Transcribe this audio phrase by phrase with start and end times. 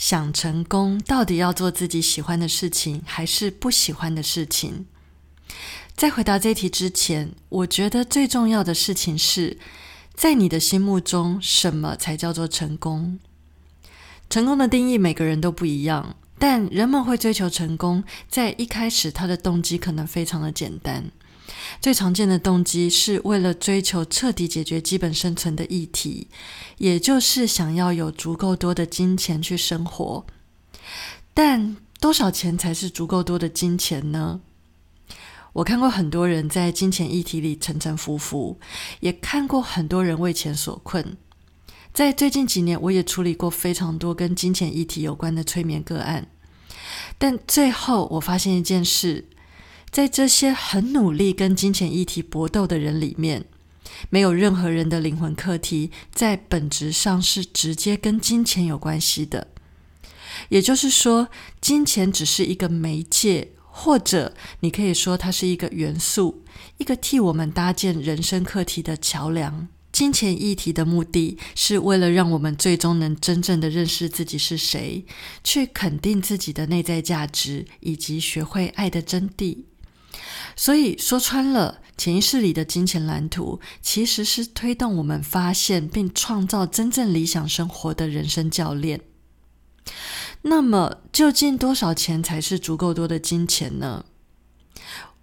[0.00, 4.86] 想成功，到底要做自己喜欢的事情，还是不喜欢的事情？
[5.94, 9.58] 在回答这题之前，我觉得最重要的事情是，
[10.14, 13.18] 在你的心目中，什么才叫做成功？
[14.30, 21.10] 成功的定义每个人都不一样，但人们会追求成功，在一开始，他的动机可能非常的简单。
[21.80, 26.28] 最常见的动机是为了追求彻底解决基本生存的议题，
[26.78, 30.26] 也就是想要有足够多的金钱去生活。
[31.32, 34.40] 但多少钱才是足够多的金钱呢？
[35.54, 38.58] 我看过很多人在金钱议题里沉沉浮浮，
[39.00, 41.16] 也看过很多人为钱所困。
[41.92, 46.28] 在最近几年，我也处理过非常多跟金钱议题有关的催眠个案，
[47.18, 49.26] 但最后我发现一件事。
[49.90, 53.44] 在这些很努力跟金钱议题搏斗的人里面，
[54.08, 59.48] 没有任何人的灵魂课题在本质上是直接跟金钱有关系的。
[60.48, 61.28] 也就是说，
[61.60, 66.44] 金钱只是一个媒介，或者你可以说它是一个元素，
[66.78, 69.66] 一个替我们搭建人生课题的桥梁。
[69.90, 75.04] 金钱议题的目的是为了让我们最终能真正的认识自己是谁，
[75.42, 79.64] 去肯定自己的内在价值，以及学会爱的真谛。
[80.56, 89.00] 所以说穿了，潜意识里的金钱蓝图其实是推动我们发现并创造真正理想生活的人生教练。
[90.42, 94.04] 那么，究竟多少钱才是足够多的金钱呢？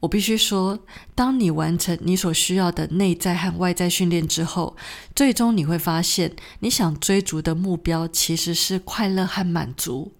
[0.02, 0.78] 我必须说，
[1.16, 4.78] 当你完成你所需要的内在和外在训练之后，
[5.16, 10.14] 最终你会发现，你想追逐的目标其实是快乐和满足。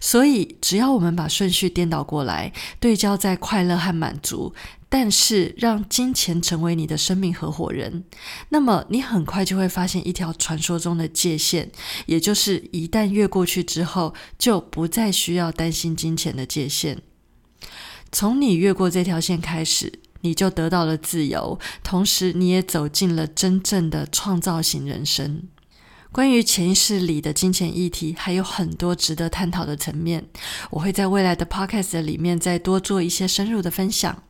[0.00, 4.54] 所以，只要我们把顺序颠倒过来，对焦在快乐和满足，
[4.88, 8.04] 但是让金钱成为你的生命合伙人，
[8.50, 11.70] 那么你很快就会发现一条传说中的界限，
[12.06, 17.02] 也就是一旦越过去之后，就不再需要担心金钱的界限。
[18.12, 25.48] 从你越过这条线开始，你就得到了自由，同时你也走进了真正的创造型人生。
[26.14, 30.24] 关于潜意识里的金钱议题，还有很多值得探讨的层面。
[30.70, 34.22] 我会在未来的 podcast 里面再多做一些深入的分享。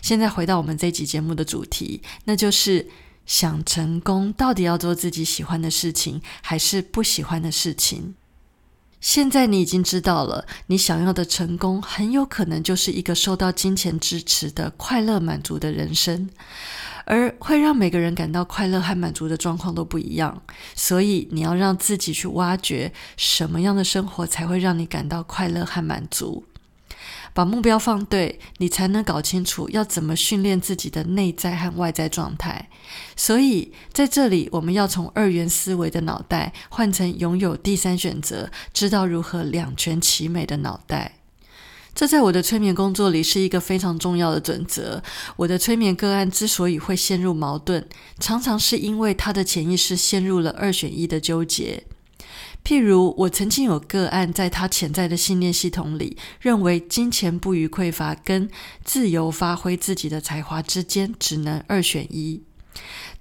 [0.00, 2.88] 现在回到我们这集节目的主题，那就是
[3.26, 8.14] 想成功，到底要做自己喜欢的事情，还是不喜欢的事情？
[9.00, 16.30] 现在你已经知道了，你想要的成功，很有可能就是一个受到金钱支持的快乐满足的人生。
[17.04, 20.42] 而会让每个人感到快乐和满足的状况都不一样，
[20.74, 26.44] 所以你要让自己去挖掘什么样的生活才会让你感到快乐和满足。
[27.34, 32.68] 把目标放对，你才能搞清楚要怎么训练自己的内在和外在状态。
[33.16, 41.21] 所以在这里，我们要从二元思维的脑袋换成拥有第三选择、知道如何两全其美的脑袋。
[41.94, 45.02] 这在我的催眠工作里是一个非常重要的准则。
[45.36, 47.86] 我的催眠个案之所以会陷入矛盾，
[48.18, 51.84] 常常是因为他的潜意识陷入了二选一的纠结。
[52.64, 58.48] 譬如，我曾经有个案在他潜在的信念系统里，认为金钱不予匮乏跟
[58.84, 62.42] 自由发挥自己的才华之间只能二选一。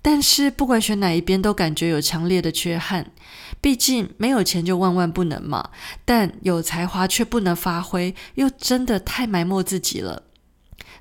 [0.01, 3.11] 但是不管选哪一边，都感觉有强烈的缺憾。
[3.59, 5.69] 毕竟没有钱就万万不能嘛，
[6.03, 10.23] 但有才华却不能发挥，又真的太埋没自己了。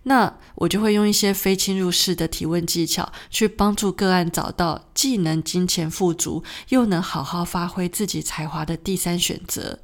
[0.02, 9.78] 那我就会用一些非侵入式的提问技巧，去帮助个案找到既能金钱富足，又能好好发挥自己才华的第三选择。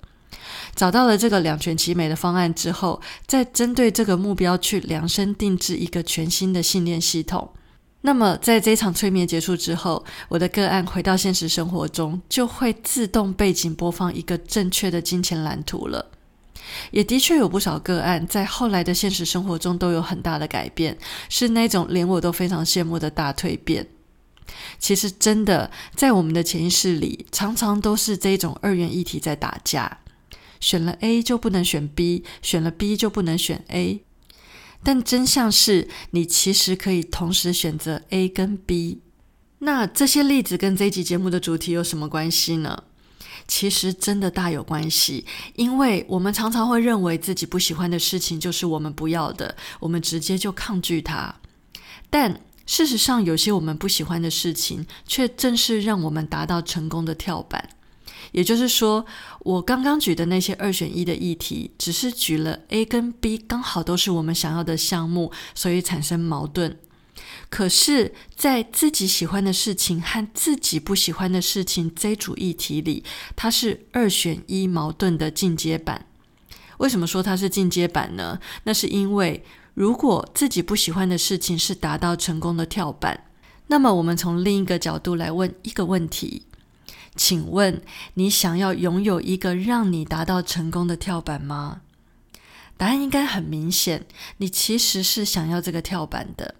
[0.74, 7.52] 找到了这个两全其美的方案之后，再针对这个目标去量身定制一个全新的信念系统。
[8.06, 16.12] 那么，在这场催眠结束之后，我的个案回到现实生活中，就会自动背景播放一个正确的金钱蓝图了。
[16.92, 20.96] 也的确有不少个案在后来的现实生活中都有很大的改变，
[21.28, 23.84] 是那种连我都非常羡慕的大蜕变。
[24.78, 29.98] 其实，真的在我们的潜意识里，常常都是这种二元一体在打架，
[30.60, 34.05] 选了 A 就不能选 B，选了 B 就不能选 A。
[34.86, 39.00] 但真相是你其实可以同时选择 A 跟 B。
[39.58, 42.84] 那这些例子跟这集节目的主题有什么关系呢？
[43.48, 51.34] 其实真的大有关系，因为我们常常会认为自己不喜欢的事情就是我们不要的，我们直接就抗拒它。
[52.08, 57.70] 但事实上，有些我们不喜欢的事情，却正是让我们达到成功的跳板。
[58.32, 59.04] 也就是说，
[59.40, 66.78] 我刚刚举的那些二选一的议题，只是举了 A 跟 B 刚好都是我们想要的项目，所以产生矛盾。
[67.48, 76.06] 可是，在自己喜欢的事情和自己不喜欢的事情这组议题里，它是二选一矛盾的进阶版。
[76.78, 78.38] 为什么说它是进阶版呢？
[78.64, 79.42] 那是因为，
[79.74, 83.24] 如果自己不喜欢的事情是达到成功的跳板，
[83.68, 86.42] 那么我们从另一个角度来问一个问题：
[87.16, 87.82] 请问
[88.14, 91.80] 你想要拥有一个让你达到成功的跳板吗？
[92.76, 96.54] 答案应该很明显，你其实是想要这个跳板的。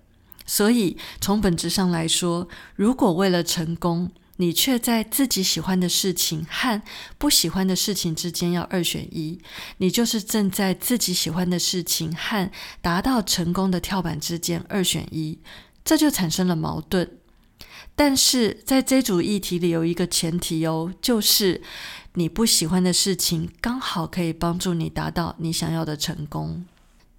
[0.47, 6.81] 所以，从本质上来说，如果为了成功，你却在自己喜欢的事情和
[7.19, 9.41] 不喜欢的事情之间要二选一，
[9.79, 12.50] 你就是正在自己喜欢的事情和
[12.81, 15.38] 达到成功的跳板之间二选一，
[15.85, 17.19] 这就产生了矛盾。
[17.96, 21.62] 但是在这组议题里有一个前提哦，就是
[22.14, 26.64] 你不喜欢的事情刚好可以帮助你达到你想要的成功。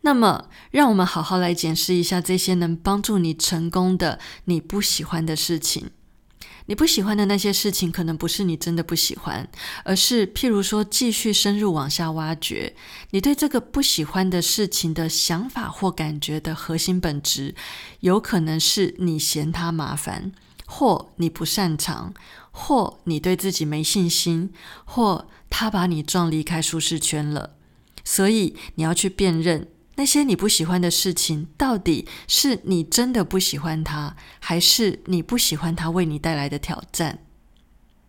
[0.02, 5.90] 那么，让我们好好来检视一下这些能帮助你成功的你不喜欢的事情。
[6.68, 9.50] 你不喜欢的那些事情，可能不是你真的不喜欢，
[9.84, 12.76] 而是譬如说，继续深入往下挖掘，
[13.12, 17.56] 你对这个不喜欢的事情的想法或感觉的核心本质，
[18.02, 20.34] 有可能是你嫌它麻烦，
[20.68, 22.14] 或你不擅长，
[22.52, 24.54] 或你对自己没信心，
[24.86, 27.56] 或他把你撞离开舒适圈了。
[28.04, 29.70] 所以，你要去辨认。
[29.96, 37.24] 那些你不喜欢的事情，到底是你真的不喜欢它，还是你不喜欢它为你带来的挑战？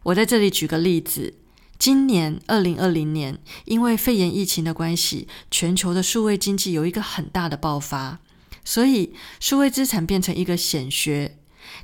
[0.02, 1.38] 我在这里举个例子：
[1.78, 8.18] 今年二零二零年，因为肺炎疫情的关系，全球的数位经济有一个很大的爆发，
[8.62, 11.37] 所以数位资产变成一个显学。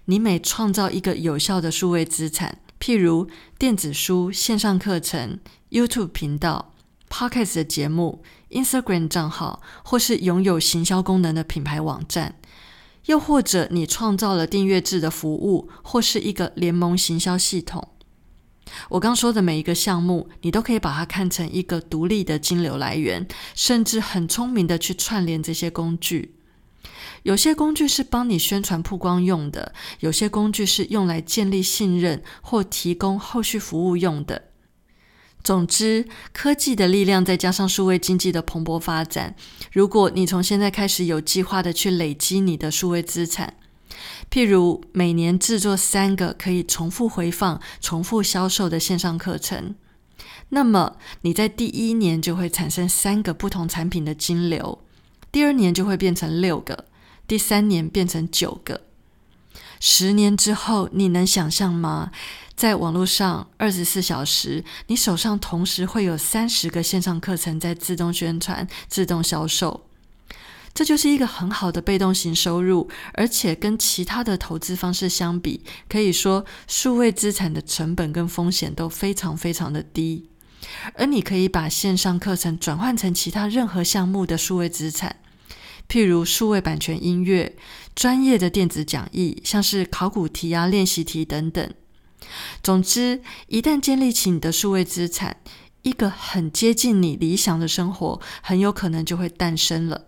[0.07, 3.29] 你每创造一个有效的数位资产，譬如
[3.59, 5.39] 电子书、线上课程、
[5.71, 6.75] YouTube 频道、
[7.09, 8.23] Podcast 的节目。
[8.51, 12.37] Instagram 账号，或是拥有行销功能的品牌网站，
[13.07, 17.89] 又或者你创造了订阅制的服务，或是一个联盟行销系统。
[18.91, 26.37] 我刚说的每一个项目，你都可以把它看成一个独立的金流来源，甚至很聪明的去串联这些工具。
[27.23, 34.51] 有些工具是帮你宣传曝光用的，有些工具是用来建立信任或提供后续服务用的。
[35.43, 39.37] 总之，科技的力量再加上数位经济的蓬勃发展，
[39.73, 43.59] 如果你从现在开始有计划的去累积你的数位资产，
[44.31, 49.75] 譬如每年制作三个可以重复回放、重复销售的线上课程，
[50.49, 54.84] 那么你在第一年就会产生三个不同产品的金流，
[55.35, 56.85] 第二年就会变成六个，
[57.27, 58.83] 第三年变成九个，
[59.81, 62.13] 十年之后，你能想象吗？
[62.55, 69.85] 在网络上，二十四小时，你手上同时会有三十个线上课程在自动宣传、自动销售，
[70.73, 80.31] 这就是一个很好的被动型收入，而且跟其他的投资方式相比，可以说数位资产的成本跟风险都非常非常的低。
[80.95, 85.17] 而你可以把线上课程转换成其他任何项目的数位资产，
[85.89, 87.57] 譬如数位版权音乐、
[87.95, 91.73] 专业的电子讲义，像是考古题啊、练习题等等。
[92.63, 95.37] 总之，一旦建立起你的数位资产，
[95.83, 100.07] 一个很接近你理想的生活，很有可能就会诞生了。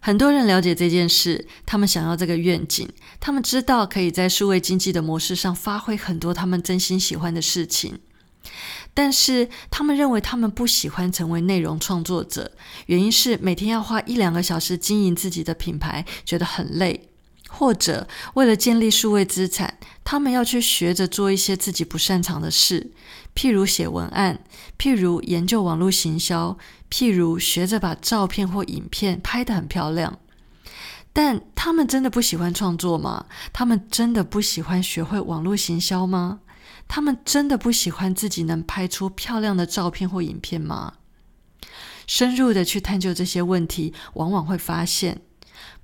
[0.00, 2.86] 很多人了解这件事，他们想要这个愿景，
[3.20, 7.98] 他们知道可以在数位经济的模式上发挥很多他们真心喜欢的事情，
[8.94, 12.52] 但是他们认为他们不喜欢成为内容创作者，
[12.86, 17.08] 原因是每天要花一两个小时经营自己的品牌，觉得很累。
[17.56, 22.90] 或者为了建立数位资产，他们要去学着做一些自己不擅长的事，
[23.32, 24.40] 譬如写文案，
[24.76, 26.58] 譬如研究网络行销，
[26.90, 30.18] 譬如学着把照片或影片拍得很漂亮。
[31.12, 33.26] 但他们真的不喜欢创作吗？
[33.52, 36.40] 他们真的不喜欢学会网络行销吗？
[36.86, 40.94] 他们真的不喜欢自己能拍出漂亮的照片或影片吗？
[42.06, 45.22] 深入的去探究这些问题，往往会发现。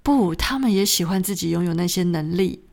[0.03, 2.65] 不，他们也喜欢自己拥有那些能力。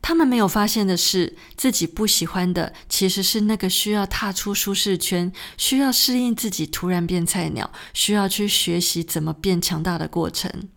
[0.00, 10.68] 他们没有发现的是，自己不喜欢的其实是那个需要踏出舒适圈、需要适应自己突然变菜鸟、需要去学习怎么变强大的过程。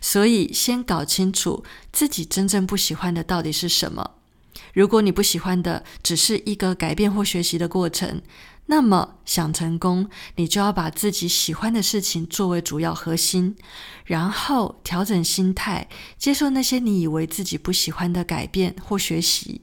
[0.00, 4.12] 所以，先搞清楚自己真正不喜欢的到底是什么，
[4.74, 8.20] 如果你不喜欢的只是一个改变或学习的过程，
[8.66, 13.54] 那么想成功，你就要把自己喜欢的事情作为主要核心，
[14.04, 15.86] 然后调整心态，
[16.18, 19.60] 接受那些你以为自己不喜欢的改变或学习。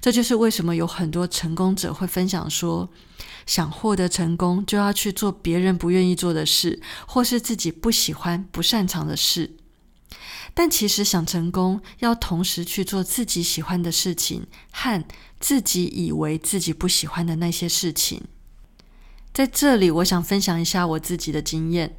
[0.00, 2.88] 这就是为什么有很多成功者会分享说，
[3.44, 9.56] 想获得成功，就要去做别人不愿意做的事，或是自己不喜欢、不擅长的事。
[10.54, 15.04] 但其实想成功，要同时去做自己喜欢的事情和
[15.40, 18.22] 自己以为自己不喜欢的那些事情。
[19.32, 21.96] 在这里，我想分享一下我自己的经验。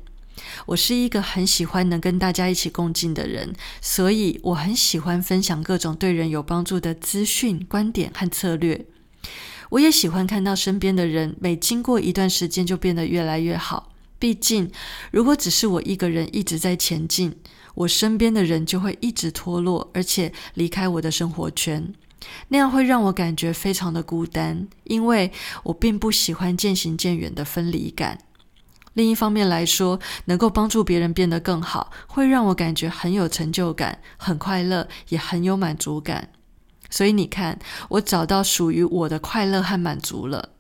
[0.68, 8.86] 我是一个很喜欢能跟大家一起共进的人，所以我很喜欢分享各种对人有帮助的资讯、观点和策略。
[9.70, 13.92] 我也喜欢看到身边的人每经过一段时间就变得越来越好。
[14.20, 14.72] 毕竟，
[15.12, 17.36] 如果只是我一个人一直在前进，
[17.75, 21.94] 我身边的人就会一直脱落，而且离开我的生活圈，
[22.48, 25.32] 那样会让我感觉非常的孤单，因为
[25.63, 28.17] 我并不喜欢渐行渐远的分离感。
[28.94, 36.29] 另一方面来说，能够帮助别人变得更好，会让我感觉很有成就感、很快乐，也很有满足感。
[36.89, 40.55] 所以你看，我找到属于我的快乐和满足了。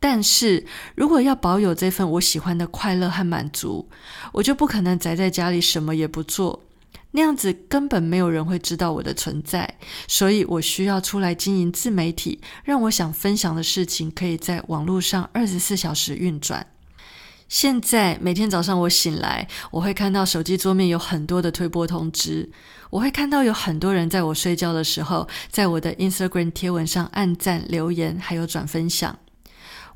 [0.00, 0.64] 但是
[0.94, 3.88] 如果要保有这份我喜欢的快乐和满足，
[4.32, 6.64] 我就不可能宅在家里什么也不做，
[7.10, 9.78] 那样子根本没有人会知道我的存在。
[10.06, 16.66] 所以我需要出来经营自媒体，让我想分享的事情可以在网络上二十四小时运转。
[17.48, 22.48] 现在每天早上我醒来，我会看到手机桌面有很多的推播通知，
[22.90, 29.18] 我会看到有很多人在我睡觉的时候，在我的 Instagram 贴文上按赞、留言，还有转分享。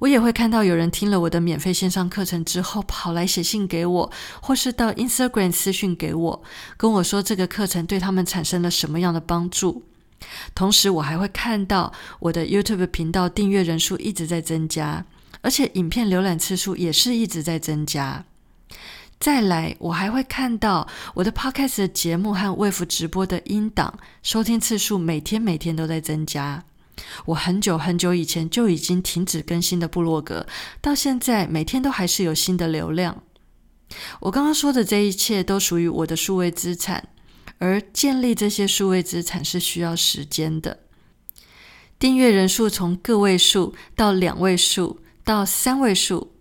[0.03, 6.43] 我也会看到有人听了我的免费线上课程之后，跑来写信给我，或是到 Instagram 私讯给我，
[6.77, 9.85] 跟我说这个课程对他们产生了什么样的帮助。
[10.57, 15.05] 同时，我还会看到我的 YouTube 频道订阅人数一直在增加，
[15.41, 18.25] 而且影片浏览次数也是一直在增加。
[19.21, 26.65] 再来，我还会看到我的 Podcast 的节目和 Wave 直播的音档收听次数每天每天都在增加。
[27.27, 30.47] 我很久很久以前就已经停止更新的部落格，
[30.81, 33.23] 到现在每天都还是有新的流量。
[34.21, 37.09] 我刚刚说的这一切都属于我的数位资产，
[37.59, 40.81] 而建立这些数位资产是需要时间的。
[41.99, 46.33] 订阅人数从个位数到两位数到三位数，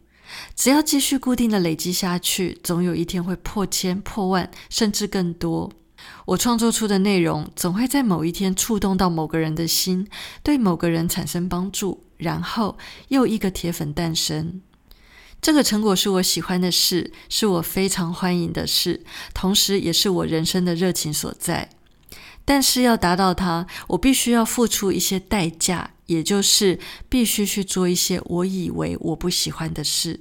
[0.56, 5.72] 只要继续固定的累积下去，总有一天会破千、破万，甚至更多。
[6.26, 10.08] 我创作出的内容总会在某一天触动到某个人的心，
[10.44, 12.78] 对某个人产生帮助，然后
[13.10, 14.62] 又一个铁粉诞生。
[15.42, 19.04] 这个成果是我喜欢的事，是我非常欢迎的事，
[19.34, 21.70] 同时也是我人生的热情所在。
[22.46, 30.20] 但是要达到它，我必须要付出一些代价，也就是必须去做一些我以为我不喜欢的事。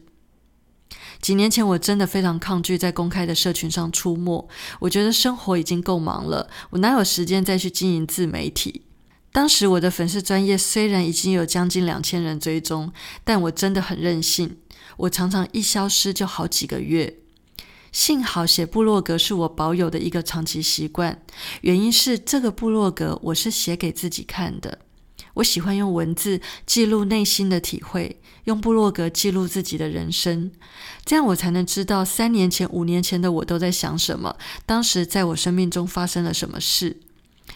[1.20, 4.48] 几年前，我真的非常抗拒在公开的社群上出没。
[4.78, 8.82] 我觉得生活已经够忙了，我哪有时间再去经营自媒体？
[9.32, 14.56] 当时我的粉丝专业虽然已经有将近两千人追踪，但我真的很任性，
[14.96, 17.18] 我常常一消失就好几个月。
[17.92, 21.22] 幸好写部落格是我保有的一个长期习惯，
[21.60, 24.78] 原因是这个部落格我是写给自己看的。
[25.34, 30.50] 我喜欢用文字记录内心的体会，用部落格记录自己的人生，
[31.04, 36.98] 这样我才能知道三年前、五年前的我都在想什么，当时在我生命中发生了什么事。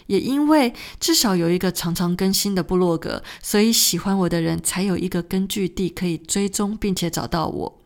[0.07, 7.81] 也因为至少有一个常常更新的部落格，所以喜欢我的人才有一个根据地可以追踪并且找到我。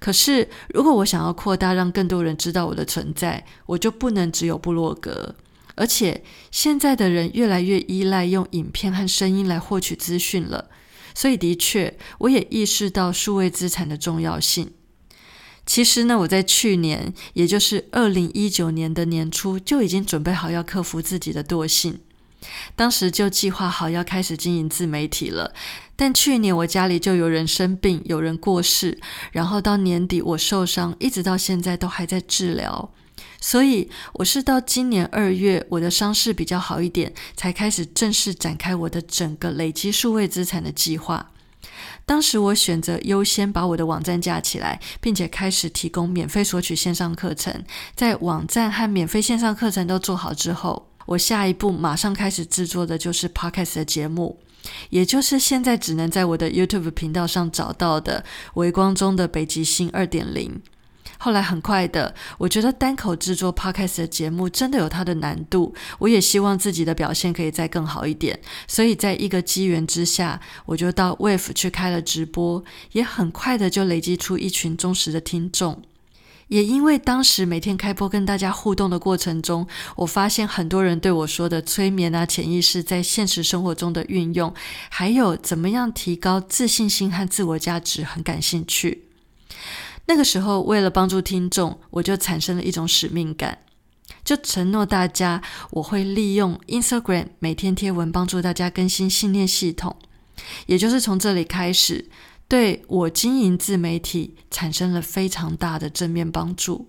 [0.00, 5.34] 可是，如果我想要扩大，让更多人知道我的存在，我就不能只有部落格。
[5.80, 10.68] 而且现在的人越来越依赖用影片和声音来获取资讯了，
[11.14, 14.72] 所以的确，我也意识到数位资产的重要性。
[15.64, 22.00] 其实呢，我在去年，也就是二零一九年的年初，就已经准备好要克服自己的惰性，
[22.76, 25.54] 当时就计划好要开始经营自媒体了。
[25.96, 28.98] 但去年我家里就有人生病，有人过世，
[29.32, 32.92] 然后到年底我受伤，一直到现在都还在治疗。
[33.40, 41.30] 所以我是到今年二月，我的伤势比较好一点，才开始正式展开我的整个累积数位资产的计划。
[42.04, 47.64] 当时我选择优先把我的网站架起来，并且开始提供免费索取线上课程。
[47.94, 54.40] 在网站和免费线上课程都做好之后，我下一步马上开始制作的就是 Podcast 的节目，
[54.90, 60.60] 也就是现在只能在我的 YouTube 频道上找到的《微光中的北极星二点零》。
[61.22, 68.40] 后来很快的，我觉得单口制作 podcast 的节目真的有它的难度，我也希望自己的表现可以再更好一点。
[68.66, 75.82] 所以在一个机缘之下，我就到 Wave 去开了直播，也很快的就累积出一群忠实的听众。
[76.48, 84.52] 也因为当时每天开播跟大家互动的过程中，我发现很多人对我说的催眠啊、潜意识在现实生活中的运用，
[84.88, 89.09] 还有怎么样提高自信心和自我价值很感兴趣。
[90.10, 93.58] 那个时候，为了帮助听众，我就产生了一种使命感，
[94.24, 95.40] 就承诺大家
[95.70, 99.96] 我会利用 Instagram 每天贴文帮助大家更新信念系统。
[100.66, 102.10] 也就是从这里开始。
[102.48, 106.88] 对我经营自媒体产生了非常大的正面帮助。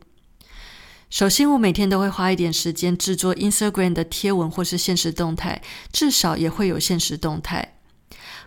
[1.12, 5.62] 首先，我每天都会花一点时间制作 Instagram 的贴文或是现实动态，
[5.94, 7.76] 至少也会有现实动态。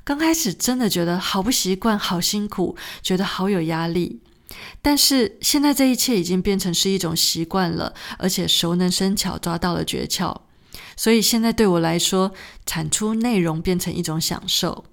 [0.03, 4.21] 刚开始真的觉得好不习惯、好辛苦，觉得好有压力。
[4.83, 10.37] 但是现在这一切已经变成是一种习惯了，而且熟能生巧，抓到了诀窍。
[10.97, 12.33] 所以现在对我来说，
[12.67, 14.85] 产出内容变成一种享受。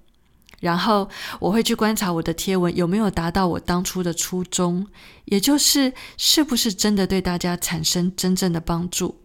[0.60, 4.86] 然后我会去观察我的贴文有没有达到我当初的初衷，
[5.25, 9.22] 也就是是不是真的对大家产生真正的帮助。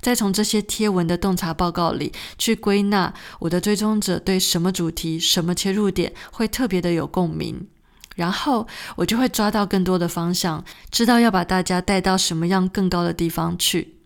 [0.00, 7.68] 再从这些贴文的洞察报告里去归纳我的追踪者对什么主题、什么切入点会特别的有共鸣，
[8.16, 8.66] 然后
[8.96, 13.96] 我就会抓到更多的方向，知道要把大家带到什么样更高的地方去。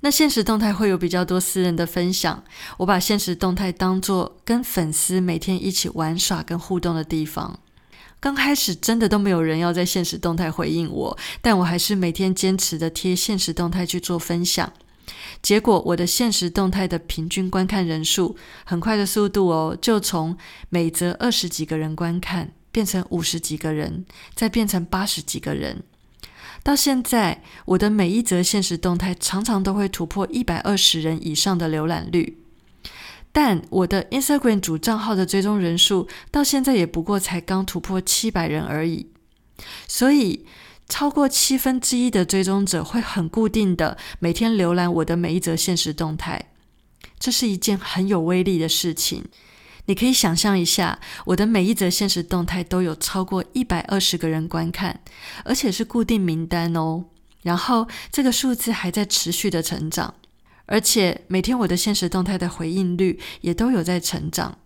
[0.00, 2.42] 那现实动态会有比较多私人的分享，
[2.78, 7.60] 我把现实动态当做跟粉丝每天一起玩耍跟互动的地方。
[8.18, 14.72] 刚开始真的都没有人要在现实动态回应我，但我还是每天坚持的贴现实动态去做分享。
[15.40, 20.36] 结果我的现实动态的平均观看人数，很快的速度哦，就从
[20.68, 25.84] 每则二十几个人观看，变成五十几个人，再变成八十几个人。
[26.64, 32.38] 到现在，我的每一则现实动态常常都会突破一百二十人以上的浏览率，
[33.32, 39.08] 但我的 Instagram 主账号的追踪人数到现在也不过才刚突破七百人而已。
[39.88, 40.46] 所以，
[40.88, 46.50] 超过七分之一的追踪者会很固定的每天浏览我的每一则现实动态，
[47.18, 49.24] 这是一件很有威力的事情。
[49.86, 55.00] 你可以想象一下，我的每一则现实动态都有超过一百二十个人观看，
[55.44, 57.04] 而且是固定名单哦。
[57.42, 60.14] 然后这个数字还在持续的成长，
[60.66, 64.58] 而且每天我的现实动态的回应率也都有在成长。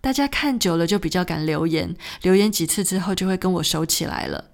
[0.00, 4.46] 大家看久了就比较敢留言，留言几次之后就会跟我熟起来了。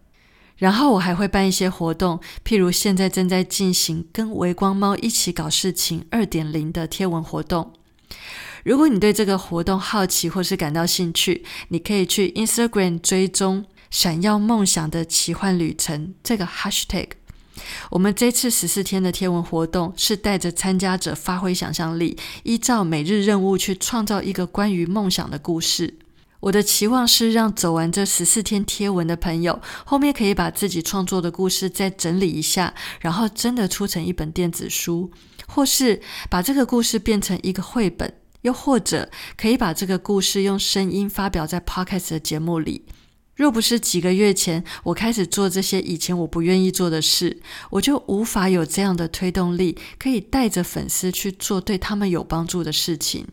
[0.59, 7.73] 然后我还会办一些活动，譬如现在正在进行跟微光猫一起搞事情二点零的贴文活动。
[8.65, 17.09] 如果你对这个活动好奇或是感到兴趣，你可以去 Instagram 追踪“闪耀梦想的奇幻旅程”这个 Hashtag。
[17.91, 25.99] 我们这次十四天的天文活动是带着参加者发挥想象力，依照每日任务去创造一个关于梦想的故事。
[26.41, 35.11] 我的期望是让走完这十四天贴文的朋友，后面可以把自己创作的故事再整理一下，然后真的出成一本电子书，
[35.47, 38.15] 或是把这个故事变成一个绘本。
[38.43, 42.85] 又或者可以把这个故事用声音发表在 Podcast 的节目里。
[43.35, 53.27] 若不是几个月前我开始做这些以前我不愿意做的事，我就无法有这样的推动力，可以带着粉丝去做对他们有帮助的事情。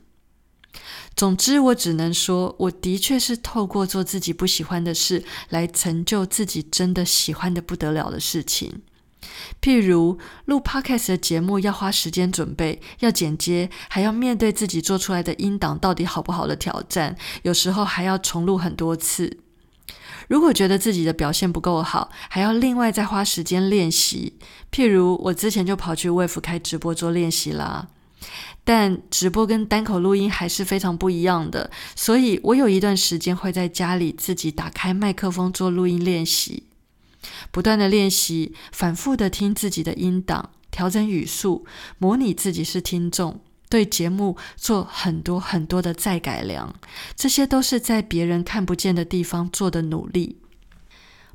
[1.15, 8.83] 总之，我只能说，我的确是透过做自己不喜欢的事，来成就自己真的喜欢的不得了的事情。
[9.61, 19.39] 譬如录 podcast 的节目要花时间准备，要剪接，还要面对自己做出来的音档到底好不好的挑战，有时候还要重录很多次。
[20.27, 24.37] 如果觉得自己的表现不够好，还要另外再花时间练习。
[24.71, 27.87] 譬如我之前就跑去 Wave 开直播做练习啦，
[28.63, 36.66] 但直播跟单口录音还是非常不一样的，所以我有一段时间会在家里自己打开麦克风做录音练习。
[37.51, 41.65] 不断的练习，反复的听自己的音档，调整语速，
[41.97, 46.73] 模拟自己是听众，对节目做很多很多的再改良，
[47.15, 50.37] 这些都是在别人看不见的地方做的努力，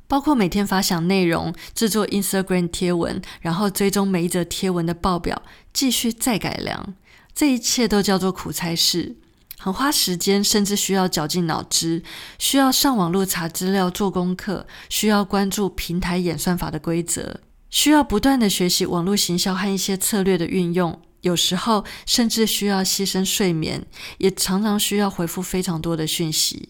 [0.07, 5.41] 包括每天发想内容，制作 Instagram 贴文，然后追踪每一则贴文的报表，
[5.73, 6.95] 继续再改良，
[7.35, 9.17] 这一切都叫做苦差事。
[9.63, 12.03] 很花时间，甚至需要绞尽脑汁，
[12.37, 21.01] 需要上网络查资料、做功课，需要关注平台演算法的规则，需要不断的学习网络行销和一些策略的运用。
[21.21, 23.85] 有时候甚至需要牺牲睡眠，
[24.17, 26.67] 也常常需要回复非常多的讯息。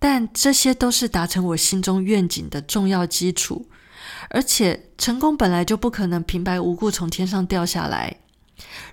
[0.00, 3.68] 但这些都是达成我心中愿景的重要基础。
[4.30, 8.16] 而且成功本来就不可能平白无故从天上掉下来。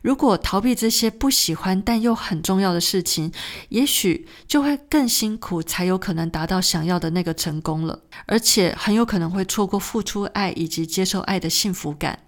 [0.01, 3.31] 如果逃避这些不喜欢但又很重要的事情，
[3.69, 8.01] 也许就会更辛苦，才有可能达到想要的那个成功了。
[8.27, 12.19] 而且很有可能会错过付出爱以及接受爱的幸福感。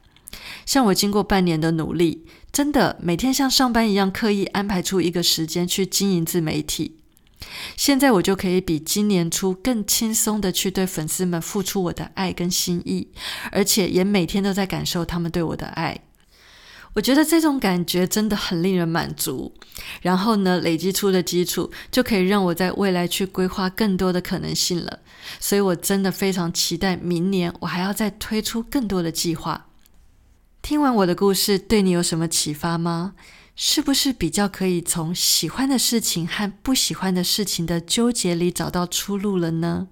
[0.65, 6.97] 像我经过半年的努力，真的每天像上班一样刻意安排出一个时间去经营自媒体。
[7.75, 13.07] 现在我就可以比今年初更轻松的去对粉丝们付出我的爱跟心意，
[13.51, 15.99] 而且也每天都在感受他们对我的爱。
[16.97, 19.53] 我觉得这种感觉真的很令人满足。
[20.01, 24.99] 然后呢，累积出的基础就可以让我在未来去规划更多的可能性了。
[25.39, 29.67] 所以我真的非常期待明年我还要再推出更多的计划。
[30.63, 33.13] 听完我的故事，对你有什么启发吗？
[33.55, 39.87] 是不是比较可以从喜欢的事情和不喜欢的事情的纠结里找到出路了呢？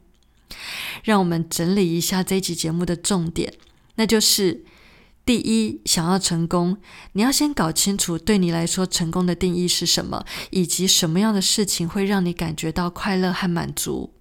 [1.03, 3.53] 让我们整理一下这集节目的重点，
[3.95, 4.63] 那就是
[5.25, 6.77] 第一，想要成功，
[7.13, 14.13] 你要先搞清楚对你来说成功的定义是什么，以及什么样的事情会让你感觉到快乐和满足。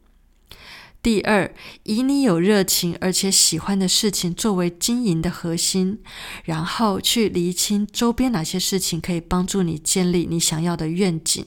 [1.02, 6.00] 第二，以你有热情而且喜欢的事情作为经营的核心，
[6.44, 11.44] 然后去厘清周边哪些事情可以帮助你建立你想要的愿景。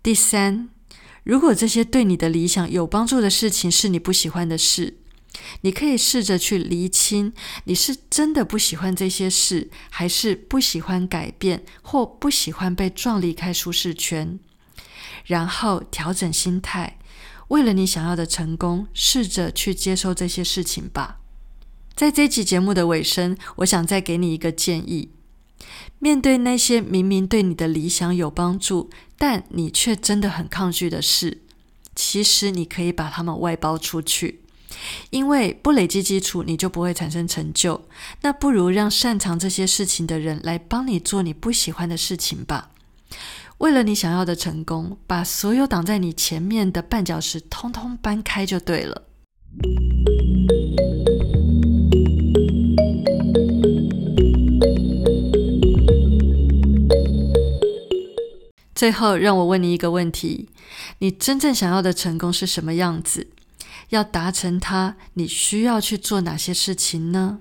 [0.00, 0.68] 第三，
[1.24, 4.98] 如果这些对你的理想有帮助的事情是你不喜欢的事，
[5.62, 7.32] 你可以试着去厘清
[7.64, 14.38] 你是真的不喜欢这些事，还是不喜欢改变或不喜欢被撞离开舒适圈，
[15.26, 16.98] 然后调整心态。
[17.48, 21.20] 为了你想要的成功，试着去接受这些事情吧。
[21.94, 25.10] 在这集节目的尾声，我想再给你一个建议：
[25.98, 31.42] 面对那些明明对你的理想有帮助，但你却真的很抗拒的事，
[31.94, 34.40] 其实你可以把它们外包出去。
[35.10, 37.82] 因为不累积基础，你就不会产生成就。
[38.22, 42.70] 那不如让擅长这些事情的人来帮你做你不喜欢的事情吧。
[43.58, 49.02] 为了你想要的成功，把所有挡在你前面的绊脚石通通搬开就对了。
[58.74, 60.48] 最后，让我问你一个问题：
[60.98, 63.28] 你真正想要的成功是什么样子？
[63.90, 67.40] 要达成它，你需要去做哪些事情呢？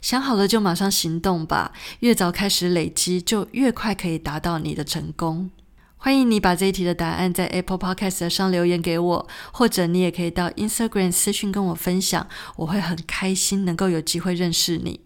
[0.00, 5.50] 想好了就马上行动吧，越早开始累积，就越快可以达到你的成功。
[5.96, 15.00] 欢迎你把这一题的答案在 Apple Podcast 上留言给我，或者你也可以到 Instagram 私讯跟我分享，我会很开心能够有机会认识你。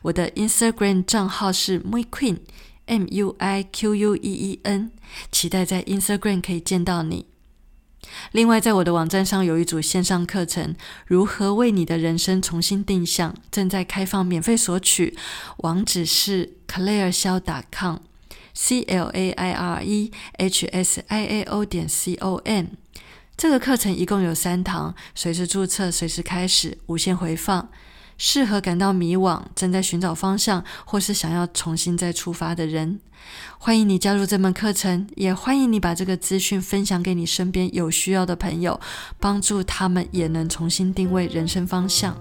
[0.00, 4.92] 我的 Instagram 账号是 MuiQueen，M U I Q U E E N，
[5.30, 7.31] 期待在 Instagram 可以见到你。
[8.32, 10.74] 另外，在我的网站上有一组线上课程，
[11.06, 15.16] 如何为你的人生重新定向，正在开放免费索取，
[15.58, 22.66] 网址是 clairxiao.com，c l a i r e h s i a o 点 c o m。
[23.36, 27.70] 这个课程一共有三堂，随时注册，随时开始，无限回放。
[28.16, 33.00] 适合感到迷惘、正在寻找方向，或是想要重新再出发的人，
[33.58, 38.80] 欢迎你加入这门课程，也欢迎你把这个资讯分享给你身边有需要的朋友，
[39.18, 42.16] 帮助他们也能重新定位人生方向。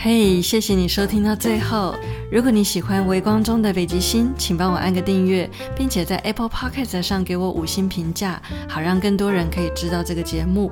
[0.00, 1.92] 嘿，谢谢你收听到最后。
[2.30, 10.70] 如果你喜欢微光中的北极星，请帮我按个订阅，并且在 Apple Podcast 上给我五星评价，好让更多人可以知道这个节目。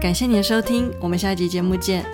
[0.00, 2.04] 感谢你的收听，我们下一集节目见。